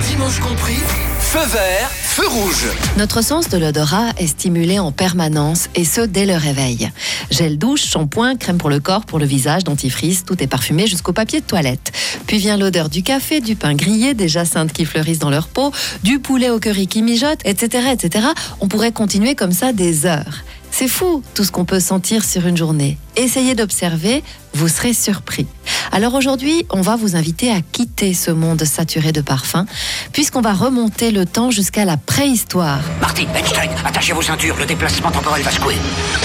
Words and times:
Dimanche 0.00 0.40
compris, 0.40 0.80
feu 1.20 1.46
vert, 1.46 1.88
feu 1.88 2.26
rouge. 2.26 2.66
Notre 2.96 3.22
sens 3.22 3.48
de 3.48 3.56
l'odorat 3.56 4.10
est 4.18 4.26
stimulé 4.26 4.80
en 4.80 4.90
permanence 4.90 5.68
et 5.76 5.84
ce 5.84 6.00
dès 6.00 6.26
le 6.26 6.34
réveil. 6.34 6.90
Gel 7.30 7.56
douche, 7.56 7.84
shampoing, 7.84 8.34
crème 8.34 8.58
pour 8.58 8.68
le 8.68 8.80
corps, 8.80 9.06
pour 9.06 9.20
le 9.20 9.26
visage, 9.26 9.62
dentifrice, 9.62 10.24
tout 10.24 10.42
est 10.42 10.48
parfumé 10.48 10.88
jusqu'au 10.88 11.12
papier 11.12 11.40
de 11.40 11.46
toilette. 11.46 11.92
Puis 12.26 12.38
vient 12.38 12.56
l'odeur 12.56 12.88
du 12.88 13.04
café, 13.04 13.40
du 13.40 13.54
pain 13.54 13.76
grillé, 13.76 14.12
des 14.12 14.26
jacinthes 14.26 14.72
qui 14.72 14.84
fleurissent 14.84 15.20
dans 15.20 15.30
leur 15.30 15.46
peau, 15.46 15.70
du 16.02 16.18
poulet 16.18 16.50
au 16.50 16.58
curry 16.58 16.88
qui 16.88 17.02
mijote, 17.02 17.38
etc., 17.44 17.90
etc. 17.92 18.26
On 18.58 18.66
pourrait 18.66 18.90
continuer 18.90 19.36
comme 19.36 19.52
ça 19.52 19.72
des 19.72 20.04
heures. 20.04 20.42
C'est 20.76 20.88
fou 20.88 21.22
tout 21.36 21.44
ce 21.44 21.52
qu'on 21.52 21.64
peut 21.64 21.78
sentir 21.78 22.24
sur 22.24 22.48
une 22.48 22.56
journée. 22.56 22.98
Essayez 23.14 23.54
d'observer, 23.54 24.24
vous 24.54 24.66
serez 24.66 24.92
surpris. 24.92 25.46
Alors 25.92 26.14
aujourd'hui, 26.14 26.66
on 26.68 26.80
va 26.80 26.96
vous 26.96 27.14
inviter 27.14 27.52
à 27.52 27.60
quitter 27.60 28.12
ce 28.12 28.32
monde 28.32 28.64
saturé 28.64 29.12
de 29.12 29.20
parfums, 29.20 29.66
puisqu'on 30.12 30.40
va 30.40 30.52
remonter 30.52 31.12
le 31.12 31.26
temps 31.26 31.52
jusqu'à 31.52 31.84
la 31.84 31.96
préhistoire. 31.96 32.80
Martin, 33.00 33.26
Einstein, 33.36 33.70
attachez 33.84 34.14
vos 34.14 34.22
ceintures, 34.22 34.56
le 34.56 34.66
déplacement 34.66 35.12
temporel 35.12 35.42
va 35.42 35.52
secouer. 35.52 35.76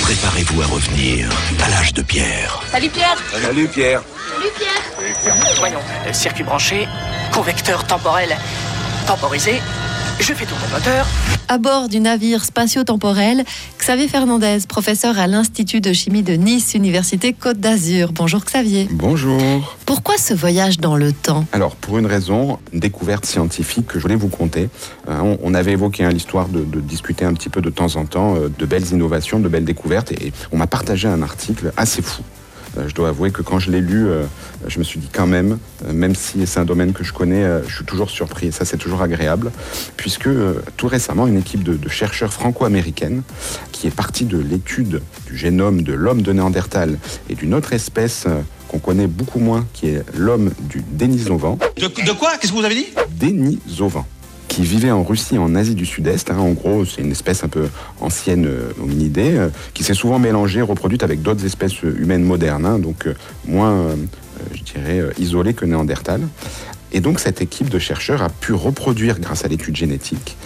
Préparez-vous 0.00 0.62
à 0.62 0.66
revenir 0.66 1.28
à 1.62 1.68
l'âge 1.68 1.92
de 1.92 2.00
pierre. 2.00 2.62
Salut 2.72 2.88
Pierre 2.88 3.18
Salut 3.30 3.68
Pierre 3.68 4.02
Salut 4.34 4.52
Pierre 4.56 5.36
Voyons, 5.58 5.80
circuit 6.14 6.44
branché, 6.44 6.88
convecteur 7.34 7.86
temporel 7.86 8.34
temporisé, 9.06 9.60
je 10.20 10.34
fais 10.34 10.46
tourner 10.46 10.64
le 10.66 10.72
moteur. 10.72 11.06
À 11.48 11.58
bord 11.58 11.88
du 11.88 12.00
navire 12.00 12.44
spatio-temporel, 12.44 13.44
Xavier 13.78 14.08
Fernandez, 14.08 14.58
professeur 14.68 15.18
à 15.18 15.26
l'Institut 15.26 15.80
de 15.80 15.92
chimie 15.92 16.22
de 16.22 16.34
Nice, 16.34 16.74
Université 16.74 17.32
Côte 17.32 17.58
d'Azur. 17.58 18.12
Bonjour 18.12 18.44
Xavier. 18.44 18.88
Bonjour. 18.90 19.76
Pourquoi 19.86 20.18
ce 20.18 20.34
voyage 20.34 20.78
dans 20.78 20.96
le 20.96 21.12
temps? 21.12 21.46
Alors, 21.52 21.76
pour 21.76 21.98
une 21.98 22.06
raison, 22.06 22.58
une 22.72 22.80
découverte 22.80 23.24
scientifique 23.24 23.86
que 23.86 23.98
je 23.98 24.02
voulais 24.02 24.16
vous 24.16 24.28
conter. 24.28 24.68
Euh, 25.08 25.18
on, 25.20 25.38
on 25.42 25.54
avait 25.54 25.72
évoqué 25.72 26.04
hein, 26.04 26.10
l'histoire 26.10 26.48
de, 26.48 26.64
de 26.64 26.80
discuter 26.80 27.24
un 27.24 27.32
petit 27.32 27.48
peu 27.48 27.62
de 27.62 27.70
temps 27.70 27.96
en 27.96 28.04
temps 28.04 28.36
euh, 28.36 28.48
de 28.56 28.66
belles 28.66 28.90
innovations, 28.92 29.40
de 29.40 29.48
belles 29.48 29.64
découvertes, 29.64 30.12
et 30.12 30.32
on 30.52 30.58
m'a 30.58 30.66
partagé 30.66 31.08
un 31.08 31.22
article 31.22 31.72
assez 31.76 32.02
fou. 32.02 32.22
Euh, 32.78 32.88
Je 32.88 32.94
dois 32.94 33.08
avouer 33.08 33.30
que 33.30 33.42
quand 33.42 33.58
je 33.58 33.70
l'ai 33.70 33.80
lu, 33.80 34.06
euh, 34.06 34.24
je 34.66 34.78
me 34.78 34.84
suis 34.84 34.98
dit 35.00 35.08
quand 35.12 35.26
même, 35.26 35.58
euh, 35.86 35.92
même 35.92 36.14
si 36.14 36.46
c'est 36.46 36.60
un 36.60 36.64
domaine 36.64 36.92
que 36.92 37.04
je 37.04 37.12
connais, 37.12 37.44
je 37.66 37.74
suis 37.76 37.84
toujours 37.84 38.10
surpris. 38.10 38.48
Et 38.48 38.50
ça, 38.50 38.64
c'est 38.64 38.76
toujours 38.76 39.02
agréable, 39.02 39.50
puisque 39.96 40.28
tout 40.76 40.86
récemment, 40.88 41.26
une 41.26 41.38
équipe 41.38 41.62
de, 41.62 41.74
de 41.76 41.88
chercheurs 41.88 42.32
franco-américaines 42.32 43.22
qui 43.72 43.86
est 43.86 43.94
partie 43.94 44.24
de 44.24 44.38
l'étude 44.38 45.02
du 45.26 45.36
génome 45.36 45.82
de 45.82 45.92
l'homme 45.92 46.22
de 46.22 46.32
Néandertal 46.32 46.98
et 47.28 47.34
d'une 47.34 47.54
autre 47.54 47.72
espèce 47.72 48.26
qu'on 48.68 48.78
connaît 48.78 49.06
beaucoup 49.06 49.38
moins, 49.38 49.66
qui 49.72 49.88
est 49.88 50.02
l'homme 50.16 50.52
du 50.60 50.82
Denisovan. 50.92 51.58
De, 51.76 51.86
de 51.86 52.12
quoi? 52.12 52.32
Qu'est-ce 52.38 52.52
que 52.52 52.58
vous 52.58 52.64
avez 52.64 52.74
dit? 52.74 52.86
Denisovan 53.18 54.04
qui 54.58 54.64
vivait 54.64 54.90
en 54.90 55.04
Russie 55.04 55.38
en 55.38 55.54
Asie 55.54 55.76
du 55.76 55.86
Sud-Est. 55.86 56.32
hein. 56.32 56.38
En 56.38 56.50
gros, 56.50 56.84
c'est 56.84 57.00
une 57.00 57.12
espèce 57.12 57.44
un 57.44 57.48
peu 57.48 57.68
ancienne 58.00 58.44
euh, 58.44 58.72
hominidée 58.82 59.36
euh, 59.36 59.50
qui 59.72 59.84
s'est 59.84 59.94
souvent 59.94 60.18
mélangée, 60.18 60.62
reproduite 60.62 61.04
avec 61.04 61.22
d'autres 61.22 61.44
espèces 61.44 61.80
humaines 61.82 62.24
modernes, 62.24 62.66
hein, 62.66 62.80
donc 62.80 63.06
euh, 63.06 63.14
moins, 63.46 63.70
euh, 63.70 63.94
je 64.52 64.64
dirais, 64.64 65.00
isolée 65.16 65.54
que 65.54 65.64
Néandertal. 65.64 66.22
Et 66.90 66.98
donc 66.98 67.20
cette 67.20 67.40
équipe 67.40 67.68
de 67.68 67.78
chercheurs 67.78 68.20
a 68.20 68.30
pu 68.30 68.52
reproduire, 68.52 69.20
grâce 69.20 69.44
à 69.44 69.48
l'étude 69.48 69.76
génétique, 69.76 70.36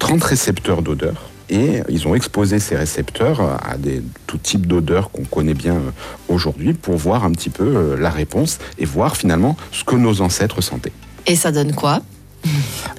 30 0.00 0.22
récepteurs 0.22 0.82
d'odeur. 0.82 1.30
Et 1.48 1.80
ils 1.88 2.06
ont 2.06 2.14
exposé 2.14 2.58
ces 2.58 2.76
récepteurs 2.76 3.40
à 3.66 3.78
des, 3.78 4.02
tout 4.26 4.36
type 4.36 4.66
d'odeurs 4.66 5.10
qu'on 5.10 5.24
connaît 5.24 5.54
bien 5.54 5.80
aujourd'hui 6.28 6.74
pour 6.74 6.96
voir 6.96 7.24
un 7.24 7.30
petit 7.30 7.50
peu 7.50 7.96
la 7.98 8.10
réponse 8.10 8.58
et 8.78 8.84
voir 8.84 9.16
finalement 9.16 9.56
ce 9.70 9.82
que 9.84 9.96
nos 9.96 10.20
ancêtres 10.20 10.60
sentaient. 10.60 10.92
Et 11.26 11.36
ça 11.36 11.52
donne 11.52 11.74
quoi? 11.74 12.02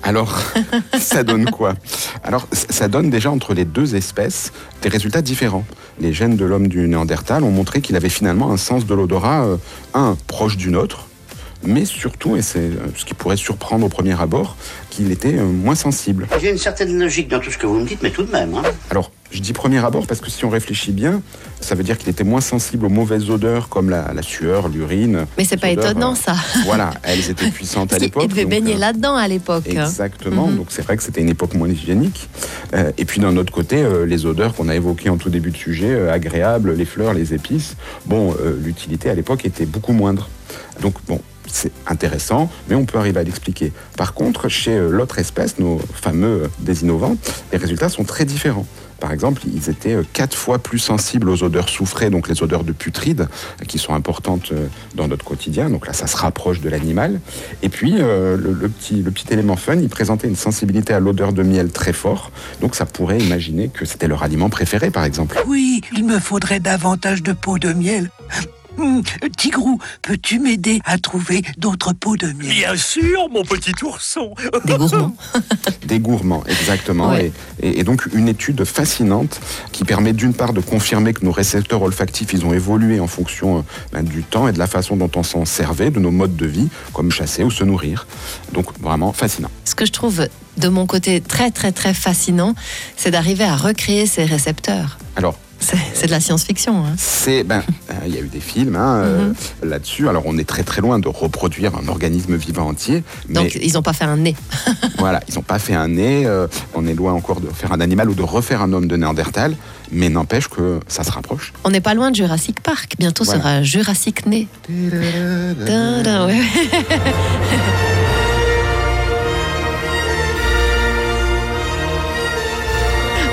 Alors, 0.03 0.37
ça 0.99 1.23
donne 1.23 1.49
quoi? 1.49 1.75
Alors, 2.23 2.47
ça 2.51 2.87
donne 2.87 3.09
déjà 3.09 3.31
entre 3.31 3.53
les 3.53 3.65
deux 3.65 3.95
espèces 3.95 4.51
des 4.81 4.89
résultats 4.89 5.21
différents. 5.21 5.65
Les 5.99 6.11
gènes 6.11 6.35
de 6.35 6.45
l'homme 6.45 6.67
du 6.67 6.87
Néandertal 6.87 7.43
ont 7.43 7.51
montré 7.51 7.81
qu'il 7.81 7.95
avait 7.95 8.09
finalement 8.09 8.51
un 8.51 8.57
sens 8.57 8.85
de 8.85 8.93
l'odorat, 8.93 9.45
euh, 9.45 9.57
un, 9.93 10.17
proche 10.27 10.57
du 10.57 10.71
nôtre, 10.71 11.07
mais 11.65 11.85
surtout, 11.85 12.35
et 12.35 12.41
c'est 12.41 12.59
euh, 12.59 12.91
ce 12.95 13.05
qui 13.05 13.13
pourrait 13.13 13.37
surprendre 13.37 13.85
au 13.85 13.89
premier 13.89 14.19
abord, 14.19 14.57
qu'il 14.89 15.11
était 15.11 15.37
euh, 15.37 15.45
moins 15.45 15.75
sensible. 15.75 16.27
J'ai 16.41 16.51
une 16.51 16.57
certaine 16.57 16.99
logique 16.99 17.29
dans 17.29 17.39
tout 17.39 17.51
ce 17.51 17.57
que 17.57 17.67
vous 17.67 17.79
me 17.79 17.85
dites, 17.85 18.03
mais 18.03 18.11
tout 18.11 18.23
de 18.23 18.31
même. 18.31 18.55
Hein. 18.55 18.63
Alors, 18.89 19.11
je 19.33 19.41
dis 19.41 19.51
premier 19.53 19.83
abord 19.83 20.05
parce 20.07 20.21
que 20.21 20.29
si 20.29 20.45
on 20.45 20.49
réfléchit 20.49 20.91
bien, 20.91 21.21
ça 21.59 21.75
veut 21.75 21.83
dire 21.83 21.97
qu'il 21.97 22.09
était 22.09 22.23
moins 22.23 22.41
sensible 22.41 22.85
aux 22.85 22.89
mauvaises 22.89 23.29
odeurs 23.29 23.67
comme 23.67 23.89
la, 23.89 24.13
la 24.13 24.21
sueur, 24.21 24.69
l'urine. 24.69 25.25
Mais 25.37 25.45
c'est 25.45 25.57
pas 25.57 25.71
odeurs, 25.71 25.91
étonnant 25.91 26.13
euh, 26.13 26.15
ça. 26.15 26.35
Voilà, 26.65 26.91
elles 27.03 27.29
étaient 27.29 27.49
puissantes 27.49 27.91
à 27.91 27.95
Parce 27.95 28.01
l'époque. 28.03 28.23
Il 28.25 28.29
devait 28.29 28.45
baigner 28.45 28.75
là-dedans 28.75 29.15
à 29.15 29.27
l'époque. 29.27 29.67
Exactement, 29.67 30.47
Mhm. 30.47 30.57
donc 30.57 30.67
c'est 30.69 30.81
vrai 30.83 30.97
que 30.97 31.03
c'était 31.03 31.21
une 31.21 31.29
époque 31.29 31.55
moins 31.55 31.67
hygiénique. 31.69 32.29
Euh, 32.75 32.91
et 32.97 33.05
puis 33.05 33.19
d'un 33.19 33.35
autre 33.37 33.51
côté, 33.51 33.81
euh, 33.81 34.05
les 34.05 34.25
odeurs 34.25 34.53
qu'on 34.53 34.69
a 34.69 34.75
évoquées 34.75 35.09
en 35.09 35.17
tout 35.17 35.29
début 35.29 35.51
de 35.51 35.57
sujet, 35.57 35.89
euh, 35.89 36.13
agréables, 36.13 36.73
les 36.73 36.85
fleurs, 36.85 37.13
les 37.13 37.33
épices, 37.33 37.75
bon, 38.05 38.35
l'utilité 38.63 39.09
à 39.09 39.15
l'époque 39.15 39.45
était 39.45 39.65
beaucoup 39.65 39.93
moindre. 39.93 40.29
Donc 40.81 40.95
bon, 41.07 41.19
c'est 41.47 41.71
intéressant, 41.87 42.49
mais 42.69 42.75
on 42.75 42.85
peut 42.85 42.97
arriver 42.97 43.19
à 43.19 43.23
l'expliquer. 43.23 43.71
Par 43.97 44.13
contre, 44.13 44.47
chez 44.49 44.77
l'autre 44.79 45.17
espèce, 45.19 45.59
nos 45.59 45.79
fameux 45.93 46.49
désinnovants, 46.59 47.15
les 47.51 47.57
résultats 47.57 47.89
sont 47.89 48.03
très 48.03 48.25
différents. 48.25 48.65
Par 49.03 49.11
exemple, 49.11 49.41
ils 49.53 49.69
étaient 49.69 49.95
euh, 49.95 50.03
quatre 50.13 50.37
fois 50.37 50.59
plus 50.59 50.79
sensibles 50.79 51.27
aux 51.27 51.43
odeurs 51.43 51.67
soufrées, 51.67 52.09
donc 52.09 52.29
les 52.29 52.41
odeurs 52.41 52.63
de 52.63 52.71
putride, 52.71 53.27
euh, 53.61 53.65
qui 53.65 53.77
sont 53.77 53.93
importantes 53.93 54.53
euh, 54.53 54.67
dans 54.95 55.09
notre 55.09 55.25
quotidien. 55.25 55.69
Donc 55.69 55.87
là, 55.87 55.91
ça 55.91 56.07
se 56.07 56.15
rapproche 56.15 56.61
de 56.61 56.69
l'animal. 56.69 57.19
Et 57.63 57.67
puis, 57.67 57.95
le, 57.97 58.69
petit, 58.69 59.03
élément 59.29 59.57
fun, 59.57 59.75
il 59.75 59.89
présentait 59.89 60.29
une 60.29 60.37
sensibilité 60.37 60.93
à 60.93 61.01
l'odeur 61.01 61.33
de 61.33 61.43
miel 61.43 61.69
très 61.69 61.91
fort. 61.91 62.31
Donc 62.61 62.75
ça 62.75 62.85
pourrait 62.85 63.17
imaginer 63.17 63.67
que 63.67 63.83
c'était 63.83 64.07
leur 64.07 64.23
aliment 64.23 64.49
préféré, 64.49 64.89
par 64.89 65.03
exemple. 65.03 65.43
Oui, 65.47 65.81
il 65.97 66.05
me 66.05 66.19
faudrait 66.19 66.61
davantage 66.61 67.23
de 67.23 67.33
pots 67.33 67.59
de 67.59 67.73
miel. 67.73 68.09
Hum, 68.79 69.03
Tigrou, 69.37 69.77
peux-tu 70.01 70.39
m'aider 70.39 70.81
à 70.85 70.97
trouver 70.97 71.43
d'autres 71.57 71.93
pots 71.93 72.17
de 72.17 72.27
miel 72.27 72.47
Bien 72.49 72.75
sûr, 72.75 73.29
mon 73.29 73.43
petit 73.43 73.73
ourson 73.83 74.33
Des 74.65 74.75
gourmands. 74.77 75.15
Des 75.85 75.99
gourmands, 75.99 76.43
exactement. 76.47 77.09
Ouais. 77.09 77.31
Et, 77.61 77.67
et- 77.69 77.79
et 77.79 77.83
donc 77.83 78.07
une 78.13 78.27
étude 78.27 78.63
fascinante 78.65 79.39
qui 79.71 79.83
permet 79.83 80.13
d'une 80.13 80.33
part 80.33 80.53
de 80.53 80.61
confirmer 80.61 81.13
que 81.13 81.23
nos 81.23 81.31
récepteurs 81.31 81.81
olfactifs, 81.83 82.33
ils 82.33 82.45
ont 82.45 82.53
évolué 82.53 82.99
en 82.99 83.07
fonction 83.07 83.59
euh, 83.59 83.61
ben, 83.91 84.03
du 84.03 84.23
temps 84.23 84.47
et 84.47 84.53
de 84.53 84.59
la 84.59 84.67
façon 84.67 84.95
dont 84.95 85.11
on 85.15 85.23
s'en 85.23 85.45
servait, 85.45 85.91
de 85.91 85.99
nos 85.99 86.11
modes 86.11 86.35
de 86.35 86.45
vie, 86.47 86.69
comme 86.93 87.11
chasser 87.11 87.43
ou 87.43 87.51
se 87.51 87.63
nourrir. 87.63 88.07
Donc 88.53 88.67
vraiment 88.79 89.13
fascinant. 89.13 89.49
Ce 89.65 89.75
que 89.75 89.85
je 89.85 89.91
trouve 89.91 90.27
de 90.57 90.67
mon 90.67 90.85
côté 90.87 91.21
très 91.21 91.51
très 91.51 91.71
très 91.71 91.93
fascinant, 91.93 92.55
c'est 92.97 93.11
d'arriver 93.11 93.43
à 93.43 93.55
recréer 93.55 94.05
ces 94.07 94.23
récepteurs. 94.25 94.97
Alors, 95.15 95.37
C'est 95.93 96.07
de 96.07 96.11
la 96.11 96.19
science-fiction. 96.19 96.85
hein. 96.85 96.93
c'est 96.97 97.43
ben, 97.43 97.63
euh, 97.89 97.93
il 98.05 98.13
y 98.13 98.17
a 98.17 98.21
eu 98.21 98.27
des 98.27 98.39
films 98.39 98.75
hein, 98.75 98.97
euh, 99.03 99.33
là-dessus. 99.63 100.09
Alors 100.09 100.23
on 100.25 100.37
est 100.37 100.47
très 100.47 100.63
très 100.63 100.81
loin 100.81 100.99
de 100.99 101.07
reproduire 101.07 101.71
un 101.75 101.87
organisme 101.87 102.35
vivant 102.35 102.67
entier, 102.67 103.03
mais 103.29 103.35
Donc 103.35 103.55
ils 103.61 103.73
n'ont 103.73 103.81
pas 103.81 103.93
fait 103.93 104.05
un 104.05 104.17
nez. 104.17 104.35
voilà, 104.97 105.21
ils 105.29 105.35
n'ont 105.35 105.41
pas 105.41 105.59
fait 105.59 105.73
un 105.75 105.87
nez. 105.87 106.25
euh, 106.25 106.47
on 106.73 106.85
est 106.87 106.93
loin 106.93 107.13
encore 107.13 107.39
de 107.41 107.47
faire 107.49 107.71
un 107.71 107.79
animal 107.79 108.09
ou 108.09 108.13
de 108.13 108.23
refaire 108.23 108.61
un 108.61 108.73
homme 108.73 108.87
de 108.87 108.95
Néandertal, 108.97 109.55
mais 109.91 110.09
n'empêche 110.09 110.47
que 110.47 110.79
ça 110.87 111.03
se 111.03 111.11
rapproche. 111.11 111.53
On 111.63 111.69
n'est 111.69 111.81
pas 111.81 111.93
loin 111.93 112.11
de 112.11 112.15
Jurassic 112.15 112.59
Park. 112.61 112.95
Bientôt 112.99 113.23
Voilà. 113.23 113.39
sera 113.39 113.63
Jurassic 113.63 114.25
Né. 114.25 114.47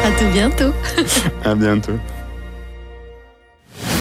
À 0.05 0.11
tout 0.19 0.29
bientôt. 0.33 0.73
À 1.45 1.55
bientôt. 1.55 1.99